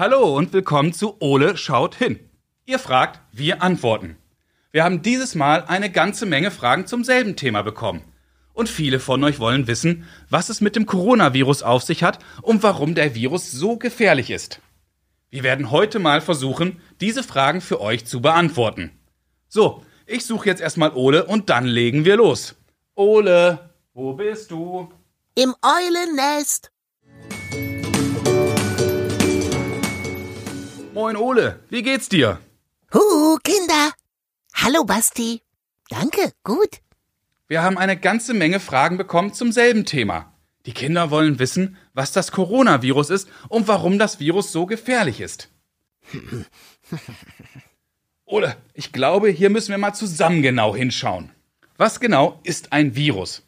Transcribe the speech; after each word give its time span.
Hallo 0.00 0.34
und 0.34 0.54
willkommen 0.54 0.94
zu 0.94 1.20
Ole 1.20 1.58
schaut 1.58 1.94
hin. 1.94 2.18
Ihr 2.64 2.78
fragt, 2.78 3.20
wir 3.32 3.62
antworten. 3.62 4.16
Wir 4.72 4.82
haben 4.82 5.02
dieses 5.02 5.34
Mal 5.34 5.64
eine 5.66 5.90
ganze 5.90 6.24
Menge 6.24 6.50
Fragen 6.50 6.86
zum 6.86 7.04
selben 7.04 7.36
Thema 7.36 7.60
bekommen. 7.60 8.02
Und 8.54 8.70
viele 8.70 8.98
von 8.98 9.22
euch 9.24 9.38
wollen 9.40 9.66
wissen, 9.66 10.08
was 10.30 10.48
es 10.48 10.62
mit 10.62 10.74
dem 10.74 10.86
Coronavirus 10.86 11.62
auf 11.62 11.82
sich 11.82 12.02
hat 12.02 12.18
und 12.40 12.62
warum 12.62 12.94
der 12.94 13.14
Virus 13.14 13.52
so 13.52 13.76
gefährlich 13.76 14.30
ist. 14.30 14.62
Wir 15.28 15.42
werden 15.42 15.70
heute 15.70 15.98
mal 15.98 16.22
versuchen, 16.22 16.80
diese 17.02 17.22
Fragen 17.22 17.60
für 17.60 17.78
euch 17.78 18.06
zu 18.06 18.22
beantworten. 18.22 18.92
So, 19.48 19.84
ich 20.06 20.24
suche 20.24 20.46
jetzt 20.46 20.62
erstmal 20.62 20.94
Ole 20.94 21.26
und 21.26 21.50
dann 21.50 21.66
legen 21.66 22.06
wir 22.06 22.16
los. 22.16 22.54
Ole, 22.94 23.70
wo 23.92 24.14
bist 24.14 24.50
du? 24.50 24.90
Im 25.34 25.54
Eulennest. 25.60 26.70
Moin 31.00 31.16
Ole, 31.16 31.60
wie 31.70 31.82
geht's 31.82 32.10
dir? 32.10 32.40
Huhu, 32.92 33.38
Kinder. 33.42 33.92
Hallo, 34.52 34.84
Basti. 34.84 35.40
Danke, 35.88 36.30
gut. 36.44 36.82
Wir 37.48 37.62
haben 37.62 37.78
eine 37.78 37.96
ganze 37.96 38.34
Menge 38.34 38.60
Fragen 38.60 38.98
bekommen 38.98 39.32
zum 39.32 39.50
selben 39.50 39.86
Thema. 39.86 40.34
Die 40.66 40.74
Kinder 40.74 41.10
wollen 41.10 41.38
wissen, 41.38 41.78
was 41.94 42.12
das 42.12 42.32
Coronavirus 42.32 43.08
ist 43.08 43.30
und 43.48 43.66
warum 43.66 43.98
das 43.98 44.20
Virus 44.20 44.52
so 44.52 44.66
gefährlich 44.66 45.22
ist. 45.22 45.48
Ole, 48.26 48.58
ich 48.74 48.92
glaube, 48.92 49.30
hier 49.30 49.48
müssen 49.48 49.70
wir 49.70 49.78
mal 49.78 49.94
zusammen 49.94 50.42
genau 50.42 50.76
hinschauen. 50.76 51.30
Was 51.78 52.00
genau 52.00 52.40
ist 52.42 52.74
ein 52.74 52.94
Virus? 52.94 53.42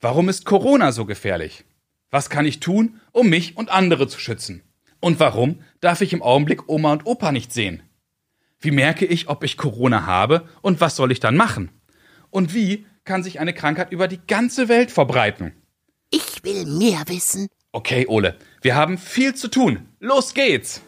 Warum 0.00 0.28
ist 0.28 0.44
Corona 0.44 0.90
so 0.90 1.04
gefährlich? 1.04 1.64
Was 2.10 2.30
kann 2.30 2.46
ich 2.46 2.58
tun, 2.58 3.00
um 3.12 3.28
mich 3.28 3.56
und 3.56 3.70
andere 3.70 4.08
zu 4.08 4.18
schützen? 4.18 4.64
Und 5.00 5.18
warum 5.18 5.60
darf 5.80 6.02
ich 6.02 6.12
im 6.12 6.22
Augenblick 6.22 6.68
Oma 6.68 6.92
und 6.92 7.06
Opa 7.06 7.32
nicht 7.32 7.52
sehen? 7.52 7.82
Wie 8.60 8.70
merke 8.70 9.06
ich, 9.06 9.28
ob 9.28 9.42
ich 9.42 9.56
Corona 9.56 10.04
habe 10.04 10.46
und 10.60 10.80
was 10.80 10.96
soll 10.96 11.10
ich 11.10 11.20
dann 11.20 11.36
machen? 11.36 11.70
Und 12.28 12.54
wie 12.54 12.86
kann 13.04 13.22
sich 13.22 13.40
eine 13.40 13.54
Krankheit 13.54 13.90
über 13.92 14.06
die 14.06 14.20
ganze 14.26 14.68
Welt 14.68 14.90
verbreiten? 14.90 15.54
Ich 16.10 16.44
will 16.44 16.66
mehr 16.66 17.02
wissen. 17.06 17.48
Okay, 17.72 18.06
Ole, 18.06 18.36
wir 18.60 18.74
haben 18.74 18.98
viel 18.98 19.34
zu 19.34 19.48
tun. 19.48 19.88
Los 20.00 20.34
geht's! 20.34 20.82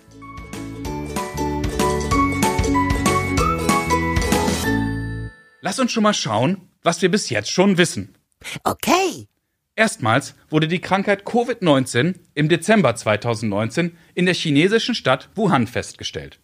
Lass 5.63 5.79
uns 5.79 5.93
schon 5.93 6.03
mal 6.03 6.13
schauen, 6.13 6.69
was 6.83 7.01
wir 7.01 7.11
bis 7.11 7.31
jetzt 7.31 7.51
schon 7.51 7.79
wissen. 7.79 8.15
Okay. 8.65 9.29
Erstmals 9.83 10.36
wurde 10.48 10.69
die 10.69 10.78
Krankheit 10.78 11.25
Covid-19 11.25 12.14
im 12.34 12.48
Dezember 12.48 12.94
2019 12.94 13.97
in 14.14 14.27
der 14.27 14.34
chinesischen 14.36 14.94
Stadt 14.94 15.28
Wuhan 15.34 15.66
festgestellt. 15.66 16.38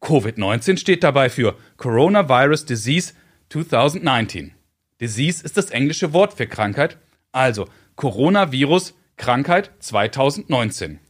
Covid-19 0.00 0.76
steht 0.76 1.02
dabei 1.02 1.28
für 1.28 1.56
Coronavirus 1.76 2.64
Disease 2.64 3.14
2019. 3.48 4.54
Disease 5.00 5.42
ist 5.42 5.56
das 5.56 5.70
englische 5.70 6.12
Wort 6.12 6.34
für 6.34 6.46
Krankheit, 6.46 6.98
also 7.32 7.66
Coronavirus 7.96 8.94
Krankheit 9.16 9.72
2019. 9.80 11.00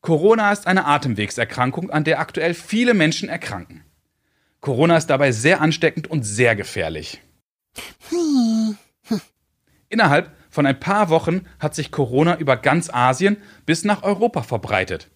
Corona 0.00 0.50
ist 0.50 0.66
eine 0.66 0.86
Atemwegserkrankung, 0.86 1.90
an 1.90 2.02
der 2.02 2.18
aktuell 2.18 2.52
viele 2.52 2.94
Menschen 2.94 3.28
erkranken. 3.28 3.84
Corona 4.60 4.96
ist 4.96 5.06
dabei 5.06 5.30
sehr 5.30 5.60
ansteckend 5.60 6.08
und 6.08 6.24
sehr 6.24 6.56
gefährlich. 6.56 7.20
Innerhalb 9.88 10.32
von 10.54 10.66
ein 10.66 10.78
paar 10.78 11.08
Wochen 11.08 11.46
hat 11.58 11.74
sich 11.74 11.90
Corona 11.90 12.38
über 12.38 12.56
ganz 12.56 12.88
Asien 12.88 13.38
bis 13.66 13.84
nach 13.84 14.04
Europa 14.04 14.44
verbreitet. 14.44 15.10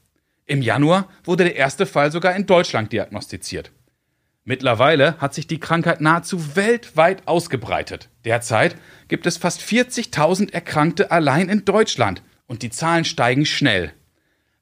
Im 0.46 0.62
Januar 0.62 1.08
wurde 1.22 1.44
der 1.44 1.54
erste 1.54 1.86
Fall 1.86 2.10
sogar 2.10 2.34
in 2.34 2.46
Deutschland 2.46 2.92
diagnostiziert. 2.92 3.70
Mittlerweile 4.42 5.16
hat 5.18 5.34
sich 5.34 5.46
die 5.46 5.60
Krankheit 5.60 6.00
nahezu 6.00 6.56
weltweit 6.56 7.28
ausgebreitet. 7.28 8.08
Derzeit 8.24 8.74
gibt 9.06 9.26
es 9.26 9.36
fast 9.36 9.60
40.000 9.60 10.52
Erkrankte 10.52 11.12
allein 11.12 11.48
in 11.48 11.64
Deutschland 11.64 12.22
und 12.46 12.62
die 12.62 12.70
Zahlen 12.70 13.04
steigen 13.04 13.46
schnell. 13.46 13.92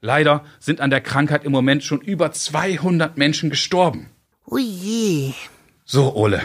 Leider 0.03 0.44
sind 0.59 0.82
an 0.82 0.91
der 0.91 1.00
Krankheit 1.00 1.44
im 1.44 1.53
Moment 1.53 1.84
schon 1.84 2.03
über 2.03 2.32
200 2.32 3.16
Menschen 3.16 3.48
gestorben. 3.48 4.10
Ui. 4.47 5.32
So, 5.86 6.15
Ole, 6.15 6.42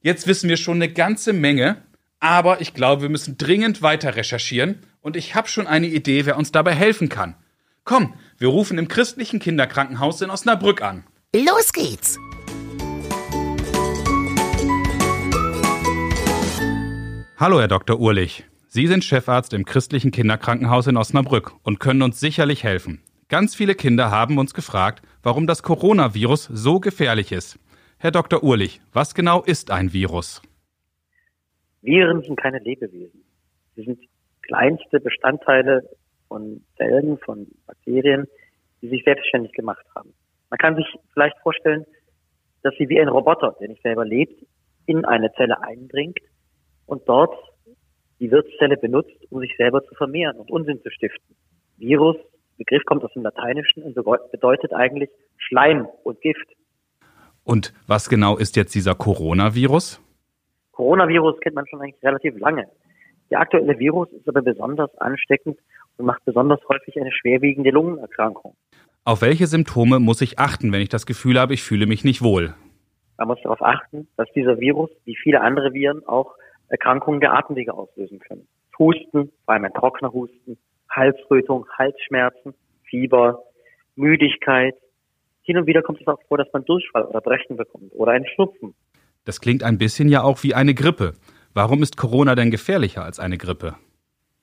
jetzt 0.00 0.26
wissen 0.26 0.48
wir 0.48 0.56
schon 0.56 0.76
eine 0.76 0.90
ganze 0.90 1.34
Menge, 1.34 1.82
aber 2.20 2.60
ich 2.60 2.74
glaube, 2.74 3.02
wir 3.02 3.08
müssen 3.08 3.36
dringend 3.38 3.82
weiter 3.82 4.16
recherchieren 4.16 4.80
und 5.00 5.16
ich 5.16 5.34
habe 5.34 5.48
schon 5.48 5.66
eine 5.66 5.86
Idee, 5.86 6.26
wer 6.26 6.36
uns 6.36 6.52
dabei 6.52 6.74
helfen 6.74 7.08
kann. 7.08 7.36
Komm, 7.84 8.14
wir 8.38 8.48
rufen 8.48 8.78
im 8.78 8.88
christlichen 8.88 9.38
Kinderkrankenhaus 9.38 10.20
in 10.20 10.30
Osnabrück 10.30 10.82
an. 10.82 11.04
Los 11.34 11.72
geht's. 11.72 12.18
Hallo, 17.38 17.60
Herr 17.60 17.68
Dr. 17.68 18.00
Urlich. 18.00 18.44
Sie 18.66 18.86
sind 18.86 19.04
Chefarzt 19.04 19.52
im 19.52 19.64
christlichen 19.64 20.10
Kinderkrankenhaus 20.10 20.86
in 20.86 20.96
Osnabrück 20.96 21.52
und 21.62 21.80
können 21.80 22.02
uns 22.02 22.18
sicherlich 22.18 22.64
helfen. 22.64 23.02
Ganz 23.28 23.54
viele 23.54 23.74
Kinder 23.74 24.10
haben 24.10 24.38
uns 24.38 24.54
gefragt, 24.54 25.02
warum 25.22 25.46
das 25.46 25.62
Coronavirus 25.62 26.48
so 26.52 26.80
gefährlich 26.80 27.32
ist. 27.32 27.58
Herr 27.98 28.10
Dr. 28.10 28.42
Urlich, 28.42 28.80
was 28.92 29.14
genau 29.14 29.42
ist 29.42 29.70
ein 29.70 29.92
Virus? 29.92 30.42
Viren 31.86 32.22
sind 32.22 32.36
keine 32.36 32.58
Lebewesen. 32.58 33.24
Sie 33.76 33.84
sind 33.84 34.00
kleinste 34.42 35.00
Bestandteile 35.00 35.88
von 36.28 36.64
Zellen, 36.76 37.18
von 37.18 37.46
Bakterien, 37.66 38.26
die 38.82 38.88
sich 38.88 39.04
selbstständig 39.04 39.52
gemacht 39.52 39.86
haben. 39.94 40.12
Man 40.50 40.58
kann 40.58 40.76
sich 40.76 40.86
vielleicht 41.12 41.38
vorstellen, 41.38 41.84
dass 42.62 42.74
sie 42.78 42.88
wie 42.88 43.00
ein 43.00 43.08
Roboter, 43.08 43.56
der 43.60 43.68
nicht 43.68 43.82
selber 43.82 44.04
lebt, 44.04 44.44
in 44.86 45.04
eine 45.04 45.32
Zelle 45.34 45.62
eindringt 45.62 46.18
und 46.86 47.08
dort 47.08 47.34
die 48.18 48.30
Wirtszelle 48.30 48.76
benutzt, 48.76 49.16
um 49.30 49.40
sich 49.40 49.54
selber 49.56 49.84
zu 49.84 49.94
vermehren 49.94 50.36
und 50.38 50.50
Unsinn 50.50 50.80
zu 50.82 50.90
stiften. 50.90 51.36
Virus, 51.76 52.16
Begriff 52.56 52.84
kommt 52.86 53.04
aus 53.04 53.12
dem 53.12 53.22
Lateinischen 53.22 53.82
und 53.82 53.94
bedeutet 54.30 54.72
eigentlich 54.72 55.10
Schleim 55.36 55.86
und 56.04 56.20
Gift. 56.20 56.48
Und 57.44 57.72
was 57.86 58.08
genau 58.08 58.36
ist 58.36 58.56
jetzt 58.56 58.74
dieser 58.74 58.94
Coronavirus? 58.94 60.00
Coronavirus 60.76 61.40
kennt 61.40 61.56
man 61.56 61.66
schon 61.66 61.80
eigentlich 61.80 62.02
relativ 62.02 62.38
lange. 62.38 62.68
Der 63.30 63.40
aktuelle 63.40 63.78
Virus 63.78 64.12
ist 64.12 64.28
aber 64.28 64.42
besonders 64.42 64.94
ansteckend 64.98 65.58
und 65.96 66.04
macht 66.04 66.22
besonders 66.26 66.60
häufig 66.68 67.00
eine 67.00 67.10
schwerwiegende 67.12 67.70
Lungenerkrankung. 67.70 68.54
Auf 69.04 69.22
welche 69.22 69.46
Symptome 69.46 70.00
muss 70.00 70.20
ich 70.20 70.38
achten, 70.38 70.72
wenn 70.72 70.82
ich 70.82 70.90
das 70.90 71.06
Gefühl 71.06 71.40
habe, 71.40 71.54
ich 71.54 71.62
fühle 71.62 71.86
mich 71.86 72.04
nicht 72.04 72.22
wohl? 72.22 72.54
Man 73.16 73.28
muss 73.28 73.40
darauf 73.42 73.62
achten, 73.62 74.06
dass 74.18 74.30
dieser 74.34 74.60
Virus, 74.60 74.90
wie 75.06 75.16
viele 75.16 75.40
andere 75.40 75.72
Viren, 75.72 76.06
auch 76.06 76.34
Erkrankungen 76.68 77.20
der 77.20 77.32
Atemwege 77.32 77.72
auslösen 77.72 78.18
können. 78.18 78.46
Husten, 78.78 79.32
vor 79.46 79.54
allem 79.54 79.64
ein 79.64 79.72
trockener 79.72 80.12
Husten, 80.12 80.58
Halsrötung, 80.90 81.66
Halsschmerzen, 81.78 82.52
Fieber, 82.84 83.42
Müdigkeit. 83.94 84.74
Hin 85.42 85.56
und 85.56 85.66
wieder 85.66 85.80
kommt 85.80 86.02
es 86.02 86.06
auch 86.06 86.20
vor, 86.28 86.36
dass 86.36 86.52
man 86.52 86.66
Durchfall 86.66 87.04
oder 87.06 87.22
Brechen 87.22 87.56
bekommt 87.56 87.92
oder 87.94 88.12
einen 88.12 88.26
Schnupfen. 88.26 88.74
Das 89.26 89.40
klingt 89.40 89.64
ein 89.64 89.76
bisschen 89.76 90.08
ja 90.08 90.22
auch 90.22 90.44
wie 90.44 90.54
eine 90.54 90.72
Grippe. 90.72 91.14
Warum 91.52 91.82
ist 91.82 91.96
Corona 91.96 92.36
denn 92.36 92.52
gefährlicher 92.52 93.02
als 93.02 93.18
eine 93.18 93.38
Grippe? 93.38 93.74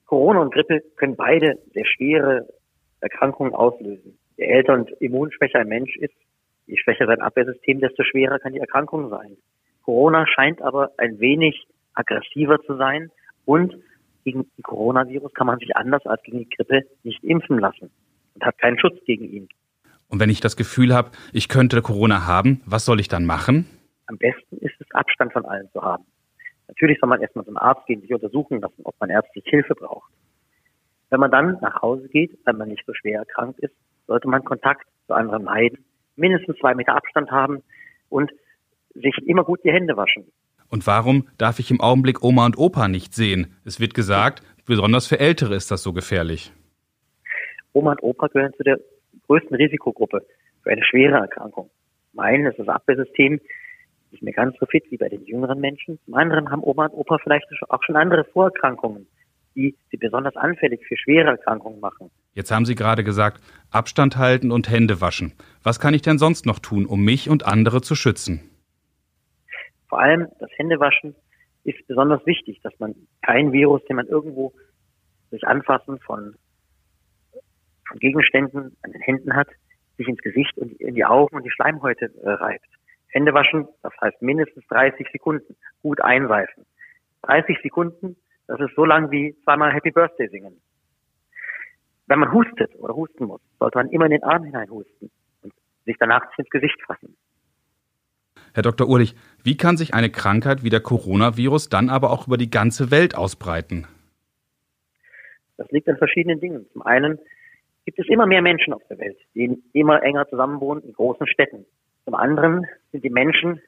Corona 0.06 0.42
und 0.42 0.54
Grippe 0.54 0.82
können 0.98 1.16
beide 1.16 1.58
sehr 1.74 1.86
schwere 1.86 2.50
Erkrankungen 3.00 3.56
auslösen. 3.56 4.20
Je 4.36 4.44
älter 4.44 4.74
und 4.74 4.92
immunschwächer 5.00 5.60
ein 5.60 5.70
Mensch 5.70 5.96
ist, 5.96 6.13
je 6.68 6.75
schwächer 6.78 7.06
sein 7.06 7.22
Abwehrsystem, 7.22 7.80
desto 7.80 8.04
schwerer 8.04 8.40
kann 8.40 8.52
die 8.52 8.60
Erkrankung 8.60 9.10
sein. 9.10 9.38
Corona 9.84 10.28
scheint 10.28 10.62
aber 10.62 10.92
ein 10.98 11.18
wenig 11.22 11.66
aggressiver 11.94 12.60
zu 12.63 12.75
sein 12.75 13.10
und 13.46 13.74
gegen 14.25 14.42
den 14.42 14.63
Coronavirus 14.63 15.34
kann 15.34 15.48
man 15.48 15.60
sich 15.60 15.78
anders 15.78 16.06
als 16.06 16.22
gegen 16.24 16.40
die 16.40 16.50
Grippe 16.50 16.81
nicht 17.04 17.24
impfen 17.24 17.57
lassen 17.57 17.90
und 18.36 18.44
hat 18.44 18.57
keinen 18.57 18.78
Schutz 18.80 18.98
gegen 19.06 19.30
ihn. 19.30 19.48
Und 20.10 20.19
wenn 20.19 20.30
ich 20.30 20.42
das 20.42 20.57
Gefühl 20.57 20.94
habe, 20.94 21.12
ich 21.31 21.48
könnte 21.48 21.81
Corona 21.81 22.28
haben, 22.28 22.62
was 22.66 22.84
soll 22.84 23.00
ich 23.00 23.07
dann 23.07 23.25
machen? 23.25 23.66
Am 24.08 24.18
besten 24.18 24.58
ist 24.58 24.76
es, 24.80 24.88
Abstand 24.92 25.34
von 25.34 25.46
allen 25.46 25.70
zu 25.72 25.82
haben. 25.82 26.06
Natürlich 26.68 27.00
soll 27.00 27.10
man 27.10 27.22
erstmal 27.22 27.46
zum 27.46 27.58
Arzt 27.58 27.86
gehen, 27.86 28.02
sich 28.02 28.14
untersuchen 28.14 28.62
lassen, 28.62 28.82
ob 28.84 28.96
man 29.00 29.10
ärztliche 29.10 29.50
Hilfe 29.50 29.76
braucht. 29.76 30.12
Wenn 31.10 31.20
man 31.20 31.32
dann 31.32 31.58
nach 31.62 31.82
Hause 31.82 32.08
geht, 32.10 32.38
wenn 32.46 32.58
man 32.58 32.70
nicht 32.70 32.84
so 32.86 32.94
schwer 32.94 33.20
erkrankt 33.20 33.60
ist, 33.60 33.74
sollte 34.08 34.28
man 34.28 34.44
Kontakt 34.44 34.88
zu 35.08 35.14
anderen 35.14 35.44
meiden, 35.44 35.86
mindestens 36.16 36.58
zwei 36.58 36.74
Meter 36.74 36.96
Abstand 36.96 37.32
haben 37.32 37.62
und 38.10 38.32
sich 38.94 39.16
immer 39.26 39.44
gut 39.44 39.60
die 39.64 39.72
Hände 39.72 39.96
waschen. 39.98 40.26
Und 40.70 40.88
warum 40.88 41.28
darf 41.38 41.60
ich 41.60 41.70
im 41.70 41.82
Augenblick 41.82 42.24
Oma 42.24 42.46
und 42.46 42.58
Opa 42.58 42.88
nicht 42.88 43.14
sehen? 43.14 43.56
Es 43.64 43.80
wird 43.80 43.94
gesagt, 43.94 44.42
besonders 44.66 45.06
für 45.06 45.20
Ältere 45.20 45.56
ist 45.56 45.70
das 45.70 45.84
so 45.84 45.94
gefährlich. 45.94 46.52
Oma 47.74 47.92
und 47.92 48.04
Opa 48.04 48.28
gehören 48.28 48.54
zu 48.58 48.64
der 48.64 48.80
größten 49.28 49.56
Risikogruppe 49.56 50.26
für 50.64 50.70
eine 50.72 50.84
schwere 50.84 51.18
Erkrankung. 51.18 51.70
Meinen 52.14 52.46
ist 52.46 52.58
das 52.58 52.68
Abwehrsystem 52.68 53.40
nicht 54.13 54.24
mehr 54.24 54.33
ganz 54.33 54.57
so 54.60 54.65
fit 54.65 54.86
wie 54.89 54.98
bei 54.98 55.10
den 55.10 55.25
jüngeren 55.25 55.60
Menschen. 55.60 56.00
Zum 56.06 56.13
anderen 56.13 56.50
haben 56.50 56.63
Oma 56.63 56.86
und 56.86 56.94
Opa 56.94 57.18
vielleicht 57.21 57.45
auch 57.69 57.83
schon 57.83 57.95
andere 57.95 58.24
Vorerkrankungen, 58.24 59.07
die 59.56 59.75
sie 59.92 59.98
besonders 59.98 60.36
anfällig 60.36 60.86
für 60.88 60.95
schwere 60.95 61.30
Erkrankungen 61.30 61.80
machen. 61.80 62.10
Jetzt 62.33 62.51
haben 62.51 62.65
Sie 62.65 62.75
gerade 62.75 63.04
gesagt, 63.04 63.42
Abstand 63.71 64.18
halten 64.18 64.51
und 64.51 64.69
Hände 64.69 65.01
waschen. 65.01 65.33
Was 65.63 65.80
kann 65.80 65.94
ich 65.94 66.01
denn 66.01 66.18
sonst 66.18 66.45
noch 66.45 66.60
tun, 66.60 66.86
um 66.86 67.04
mich 67.04 67.30
und 67.30 67.45
andere 67.45 67.81
zu 67.81 67.95
schützen? 67.95 68.50
Vor 69.89 70.00
allem 70.00 70.27
das 70.39 70.50
Händewaschen 70.56 71.16
ist 71.63 71.86
besonders 71.88 72.25
wichtig, 72.25 72.59
dass 72.63 72.74
man 72.80 72.95
kein 73.21 73.51
Virus, 73.51 73.83
den 73.86 73.98
man 73.98 74.07
irgendwo 74.07 74.54
durch 75.30 75.45
Anfassen 75.45 76.00
von, 76.00 76.36
von 77.88 78.00
Gegenständen 78.00 78.75
an 78.81 78.92
den 78.92 79.01
Händen 79.01 79.36
hat, 79.36 79.48
sich 79.98 80.07
ins 80.07 80.21
Gesicht 80.21 80.57
und 80.57 80.74
in 80.81 80.95
die 80.95 81.06
Augen 81.06 81.36
und 81.36 81.44
die 81.44 81.51
Schleimhäute 81.51 82.12
äh, 82.24 82.30
reibt. 82.30 82.66
Hände 83.13 83.33
waschen, 83.33 83.68
das 83.83 83.94
heißt 84.01 84.21
mindestens 84.21 84.65
30 84.68 85.07
Sekunden, 85.12 85.56
gut 85.83 86.01
einseifen. 86.01 86.65
30 87.21 87.60
Sekunden, 87.62 88.18
das 88.48 88.60
ist 88.60 88.75
so 88.75 88.86
lang 88.86 89.12
wie 89.12 89.36
zweimal 89.44 89.71
Happy 89.71 89.92
Birthday 89.92 90.27
singen. 90.30 90.60
Wenn 92.07 92.19
man 92.19 92.33
hustet 92.33 92.75
oder 92.75 92.95
husten 92.95 93.25
muss, 93.25 93.42
sollte 93.60 93.77
man 93.77 93.89
immer 93.89 94.06
in 94.06 94.12
den 94.12 94.24
Arm 94.24 94.44
hinein 94.44 94.69
husten 94.69 95.12
und 95.44 95.54
sich 95.86 95.95
danach 96.00 96.25
ins 96.38 96.50
Gesicht 96.50 96.81
fassen. 96.86 97.15
Herr 98.56 98.63
Dr. 98.63 98.89
Urlich, 98.89 99.16
wie 99.44 99.57
kann 99.57 99.77
sich 99.77 99.94
eine 99.94 100.09
Krankheit 100.09 100.63
wie 100.63 100.69
der 100.69 100.81
Coronavirus 100.81 101.69
dann 101.69 101.89
aber 101.89 102.12
auch 102.12 102.27
über 102.27 102.38
die 102.38 102.50
ganze 102.50 102.92
Welt 102.92 103.16
ausbreiten? 103.16 103.88
Das 105.57 105.69
liegt 105.69 105.88
an 105.88 105.98
verschiedenen 105.98 106.39
Dingen. 106.39 106.66
Zum 106.74 106.81
einen 106.81 107.19
gibt 107.86 108.00
es 108.00 108.07
immer 108.09 108.25
mehr 108.25 108.42
Menschen 108.42 108.74
auf 108.74 108.81
der 108.89 108.98
Welt, 108.98 109.18
die 109.36 109.62
immer 109.74 110.01
enger 110.01 110.27
zusammenwohnen 110.27 110.83
in 110.83 110.94
großen 110.94 111.27
Städten. 111.27 111.66
Zum 112.06 112.16
anderen 112.16 112.66
sind 112.92 113.04
die 113.04 113.10
Menschen 113.10 113.62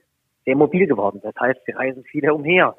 sehr 0.45 0.55
mobil 0.55 0.87
geworden. 0.87 1.19
Das 1.23 1.35
heißt, 1.39 1.59
sie 1.65 1.71
reisen 1.71 2.03
viel 2.03 2.29
umher. 2.29 2.75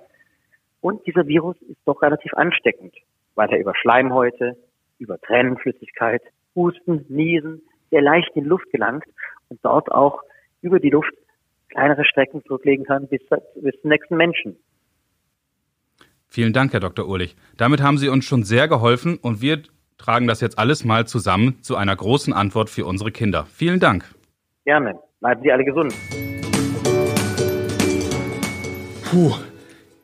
Und 0.80 1.06
dieser 1.06 1.26
Virus 1.26 1.56
ist 1.62 1.80
doch 1.84 2.00
relativ 2.02 2.32
ansteckend, 2.34 2.94
weil 3.34 3.50
er 3.50 3.58
über 3.58 3.74
Schleimhäute, 3.74 4.56
über 4.98 5.20
Tränenflüssigkeit, 5.20 6.22
Husten, 6.54 7.04
Niesen 7.08 7.62
sehr 7.90 8.02
leicht 8.02 8.30
in 8.34 8.44
Luft 8.44 8.70
gelangt 8.70 9.04
und 9.48 9.60
dort 9.62 9.90
auch 9.90 10.22
über 10.62 10.80
die 10.80 10.90
Luft 10.90 11.12
kleinere 11.68 12.04
Strecken 12.04 12.42
zurücklegen 12.44 12.84
kann 12.84 13.08
bis, 13.08 13.20
bis 13.56 13.80
zum 13.80 13.90
nächsten 13.90 14.16
Menschen. 14.16 14.56
Vielen 16.28 16.52
Dank, 16.52 16.72
Herr 16.72 16.80
Dr. 16.80 17.06
Urlich. 17.06 17.36
Damit 17.56 17.82
haben 17.82 17.98
Sie 17.98 18.08
uns 18.08 18.24
schon 18.24 18.42
sehr 18.42 18.68
geholfen 18.68 19.18
und 19.20 19.40
wir 19.40 19.62
tragen 19.98 20.26
das 20.26 20.40
jetzt 20.40 20.58
alles 20.58 20.84
mal 20.84 21.06
zusammen 21.06 21.62
zu 21.62 21.76
einer 21.76 21.96
großen 21.96 22.32
Antwort 22.32 22.68
für 22.70 22.84
unsere 22.84 23.10
Kinder. 23.10 23.46
Vielen 23.46 23.80
Dank. 23.80 24.04
Gerne. 24.64 24.98
Bleiben 25.20 25.40
Sie 25.42 25.50
alle 25.50 25.64
gesund. 25.64 25.94
Puh, 29.04 29.34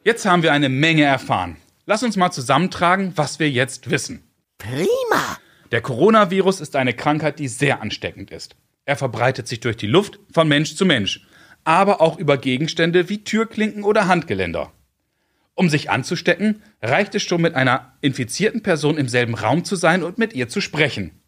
jetzt 0.04 0.24
haben 0.24 0.42
wir 0.42 0.52
eine 0.52 0.68
Menge 0.68 1.04
erfahren. 1.04 1.56
Lass 1.84 2.02
uns 2.02 2.16
mal 2.16 2.30
zusammentragen, 2.30 3.12
was 3.16 3.38
wir 3.38 3.50
jetzt 3.50 3.90
wissen. 3.90 4.22
Prima. 4.58 5.38
Der 5.70 5.80
Coronavirus 5.80 6.60
ist 6.60 6.76
eine 6.76 6.94
Krankheit, 6.94 7.38
die 7.38 7.48
sehr 7.48 7.82
ansteckend 7.82 8.30
ist. 8.30 8.56
Er 8.84 8.96
verbreitet 8.96 9.48
sich 9.48 9.60
durch 9.60 9.76
die 9.76 9.86
Luft 9.86 10.18
von 10.32 10.48
Mensch 10.48 10.76
zu 10.76 10.86
Mensch, 10.86 11.26
aber 11.64 12.00
auch 12.00 12.18
über 12.18 12.38
Gegenstände 12.38 13.08
wie 13.08 13.24
Türklinken 13.24 13.84
oder 13.84 14.08
Handgeländer. 14.08 14.72
Um 15.54 15.68
sich 15.68 15.90
anzustecken, 15.90 16.62
reicht 16.80 17.14
es 17.14 17.22
schon 17.22 17.42
mit 17.42 17.54
einer 17.54 17.92
infizierten 18.00 18.62
Person 18.62 18.96
im 18.96 19.08
selben 19.08 19.34
Raum 19.34 19.64
zu 19.64 19.76
sein 19.76 20.02
und 20.02 20.18
mit 20.18 20.32
ihr 20.32 20.48
zu 20.48 20.60
sprechen. 20.60 21.21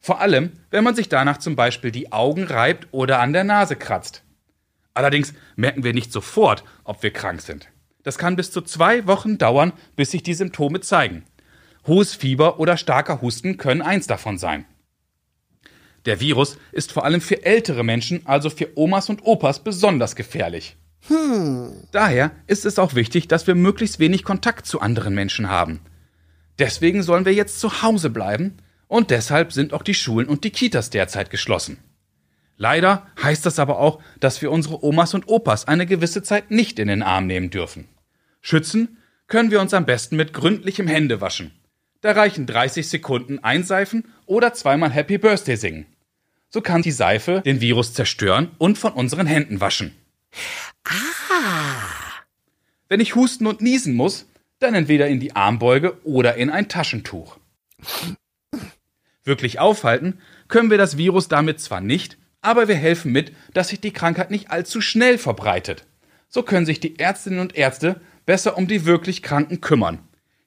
Vor 0.00 0.20
allem, 0.20 0.52
wenn 0.70 0.84
man 0.84 0.94
sich 0.94 1.08
danach 1.08 1.38
zum 1.38 1.56
Beispiel 1.56 1.90
die 1.90 2.12
Augen 2.12 2.44
reibt 2.44 2.88
oder 2.92 3.20
an 3.20 3.32
der 3.32 3.44
Nase 3.44 3.76
kratzt. 3.76 4.22
Allerdings 4.94 5.34
merken 5.56 5.84
wir 5.84 5.94
nicht 5.94 6.12
sofort, 6.12 6.64
ob 6.84 7.02
wir 7.02 7.12
krank 7.12 7.40
sind. 7.40 7.68
Das 8.02 8.18
kann 8.18 8.36
bis 8.36 8.50
zu 8.50 8.62
zwei 8.62 9.06
Wochen 9.06 9.38
dauern, 9.38 9.72
bis 9.96 10.12
sich 10.12 10.22
die 10.22 10.34
Symptome 10.34 10.80
zeigen. 10.80 11.24
Hohes 11.86 12.14
Fieber 12.14 12.58
oder 12.58 12.76
starker 12.76 13.20
Husten 13.22 13.56
können 13.56 13.82
eins 13.82 14.06
davon 14.06 14.38
sein. 14.38 14.64
Der 16.04 16.20
Virus 16.20 16.56
ist 16.72 16.92
vor 16.92 17.04
allem 17.04 17.20
für 17.20 17.44
ältere 17.44 17.84
Menschen, 17.84 18.24
also 18.24 18.50
für 18.50 18.76
Omas 18.76 19.10
und 19.10 19.24
Opas, 19.24 19.62
besonders 19.62 20.16
gefährlich. 20.16 20.76
Daher 21.92 22.32
ist 22.46 22.64
es 22.64 22.78
auch 22.78 22.94
wichtig, 22.94 23.28
dass 23.28 23.46
wir 23.46 23.54
möglichst 23.54 23.98
wenig 23.98 24.24
Kontakt 24.24 24.66
zu 24.66 24.80
anderen 24.80 25.14
Menschen 25.14 25.48
haben. 25.48 25.80
Deswegen 26.58 27.02
sollen 27.02 27.24
wir 27.24 27.34
jetzt 27.34 27.60
zu 27.60 27.82
Hause 27.82 28.10
bleiben 28.10 28.56
und 28.88 29.10
deshalb 29.10 29.52
sind 29.52 29.72
auch 29.72 29.82
die 29.82 29.94
Schulen 29.94 30.28
und 30.28 30.44
die 30.44 30.50
Kitas 30.50 30.90
derzeit 30.90 31.30
geschlossen. 31.30 31.78
Leider 32.56 33.06
heißt 33.22 33.46
das 33.46 33.60
aber 33.60 33.78
auch, 33.78 34.02
dass 34.18 34.42
wir 34.42 34.50
unsere 34.50 34.82
Omas 34.84 35.14
und 35.14 35.28
Opas 35.28 35.68
eine 35.68 35.86
gewisse 35.86 36.24
Zeit 36.24 36.50
nicht 36.50 36.80
in 36.80 36.88
den 36.88 37.04
Arm 37.04 37.26
nehmen 37.26 37.50
dürfen. 37.50 37.86
Schützen 38.40 38.98
können 39.28 39.52
wir 39.52 39.60
uns 39.60 39.74
am 39.74 39.86
besten 39.86 40.16
mit 40.16 40.32
gründlichem 40.32 40.88
Händewaschen. 40.88 41.52
Da 42.00 42.12
reichen 42.12 42.46
30 42.46 42.88
Sekunden 42.88 43.38
einseifen 43.40 44.12
oder 44.26 44.54
zweimal 44.54 44.90
Happy 44.90 45.18
Birthday 45.18 45.56
singen. 45.56 45.86
So 46.48 46.60
kann 46.60 46.82
die 46.82 46.92
Seife 46.92 47.42
den 47.44 47.60
Virus 47.60 47.92
zerstören 47.92 48.50
und 48.58 48.78
von 48.78 48.92
unseren 48.92 49.26
Händen 49.26 49.60
waschen. 49.60 49.94
Ah. 50.84 52.22
Wenn 52.88 53.00
ich 53.00 53.14
husten 53.14 53.46
und 53.46 53.60
niesen 53.60 53.94
muss, 53.94 54.26
dann 54.58 54.74
entweder 54.74 55.08
in 55.08 55.20
die 55.20 55.36
Armbeuge 55.36 56.00
oder 56.04 56.36
in 56.36 56.50
ein 56.50 56.68
Taschentuch. 56.68 57.38
Wirklich 59.28 59.58
aufhalten 59.58 60.20
können 60.48 60.70
wir 60.70 60.78
das 60.78 60.96
Virus 60.96 61.28
damit 61.28 61.60
zwar 61.60 61.82
nicht, 61.82 62.16
aber 62.40 62.66
wir 62.66 62.76
helfen 62.76 63.12
mit, 63.12 63.32
dass 63.52 63.68
sich 63.68 63.78
die 63.78 63.92
Krankheit 63.92 64.30
nicht 64.30 64.50
allzu 64.50 64.80
schnell 64.80 65.18
verbreitet. 65.18 65.84
So 66.30 66.42
können 66.42 66.64
sich 66.64 66.80
die 66.80 66.98
Ärztinnen 66.98 67.38
und 67.38 67.54
Ärzte 67.54 68.00
besser 68.24 68.56
um 68.56 68.66
die 68.66 68.86
wirklich 68.86 69.22
Kranken 69.22 69.60
kümmern. 69.60 69.98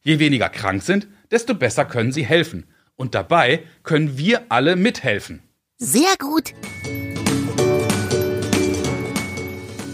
Je 0.02 0.18
weniger 0.18 0.50
krank 0.50 0.82
sind, 0.82 1.08
desto 1.30 1.54
besser 1.54 1.86
können 1.86 2.12
sie 2.12 2.26
helfen. 2.26 2.66
Und 2.96 3.14
dabei 3.14 3.62
können 3.84 4.18
wir 4.18 4.46
alle 4.50 4.76
mithelfen. 4.76 5.44
Sehr 5.78 6.16
gut. 6.18 6.56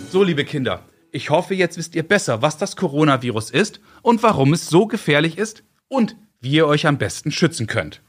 So, 0.09 0.23
liebe 0.23 0.45
Kinder, 0.45 0.85
ich 1.11 1.29
hoffe, 1.29 1.55
jetzt 1.55 1.77
wisst 1.77 1.93
ihr 1.93 2.03
besser, 2.03 2.41
was 2.41 2.57
das 2.57 2.77
Coronavirus 2.77 3.49
ist 3.49 3.81
und 4.01 4.23
warum 4.23 4.53
es 4.53 4.69
so 4.69 4.87
gefährlich 4.87 5.37
ist 5.37 5.65
und 5.89 6.15
wie 6.39 6.51
ihr 6.51 6.67
euch 6.67 6.87
am 6.87 6.97
besten 6.97 7.33
schützen 7.33 7.67
könnt. 7.67 8.01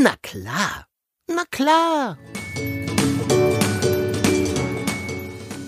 Na 0.00 0.14
klar. 0.22 0.86
Na 1.28 1.44
klar. 1.50 2.18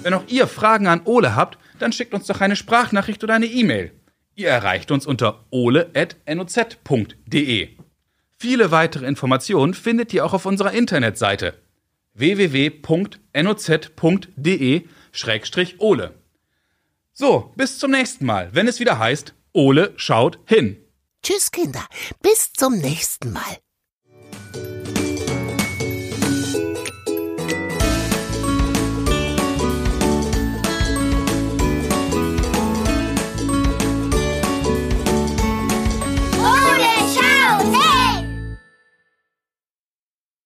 Wenn 0.03 0.15
auch 0.15 0.25
ihr 0.29 0.47
Fragen 0.47 0.87
an 0.87 1.03
Ole 1.05 1.35
habt, 1.35 1.59
dann 1.79 1.93
schickt 1.93 2.15
uns 2.15 2.27
doch 2.27 2.41
eine 2.41 2.57
Sprachnachricht 2.57 3.23
oder 3.25 3.35
eine 3.35 3.47
E-Mail. 3.47 3.93
Ihr 4.35 4.49
erreicht 4.49 4.91
uns 4.91 5.07
unter 5.07 5.45
ole.noz.de. 5.51 6.09
Viele 8.37 8.71
weitere 8.71 9.07
Informationen 9.07 9.75
findet 9.75 10.15
ihr 10.15 10.25
auch 10.25 10.33
auf 10.33 10.47
unserer 10.47 10.73
Internetseite 10.73 11.61
www.noz.de-ole. 12.15 13.25
So, 17.13 17.53
bis 17.57 17.79
zum 17.79 17.91
nächsten 17.91 18.27
Mal, 18.27 18.51
wenn 18.53 18.69
es 18.69 18.81
wieder 18.81 18.99
heißt, 18.99 19.35
Ole 19.53 19.93
schaut 19.97 20.39
hin. 20.47 20.77
Tschüss, 21.23 21.51
Kinder. 21.51 21.85
Bis 22.23 22.53
zum 22.53 22.79
nächsten 22.79 23.33
Mal. 23.33 23.59